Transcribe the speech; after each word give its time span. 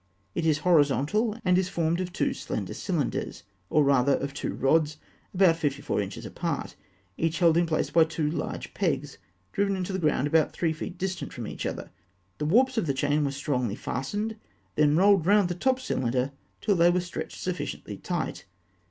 It 0.33 0.47
is 0.47 0.57
horizontal, 0.65 1.37
and 1.45 1.59
is 1.59 1.69
formed 1.69 2.01
of 2.01 2.11
two 2.11 2.33
slender 2.33 2.73
cylinders, 2.73 3.43
or 3.69 3.83
rather 3.83 4.13
of 4.15 4.33
two 4.33 4.55
rods, 4.55 4.97
about 5.31 5.57
fifty 5.57 5.83
four 5.83 6.01
inches 6.01 6.25
apart, 6.25 6.75
each 7.19 7.37
held 7.37 7.55
in 7.55 7.67
place 7.67 7.91
by 7.91 8.05
two 8.05 8.27
large 8.31 8.73
pegs 8.73 9.19
driven 9.51 9.75
into 9.75 9.93
the 9.93 9.99
ground 9.99 10.25
about 10.25 10.53
three 10.53 10.73
feet 10.73 10.97
distant 10.97 11.31
from 11.31 11.45
each 11.45 11.67
other. 11.67 11.91
The 12.39 12.45
warps 12.45 12.79
of 12.79 12.87
the 12.87 12.95
chain 12.95 13.23
were 13.25 13.31
strongly 13.31 13.75
fastened, 13.75 14.37
then 14.73 14.97
rolled 14.97 15.27
round 15.27 15.49
the 15.49 15.53
top 15.53 15.79
cylinder 15.79 16.31
till 16.61 16.75
they 16.75 16.89
were 16.89 16.99
stretched 16.99 17.37
sufficiently 17.39 17.97
tight. 17.97 18.45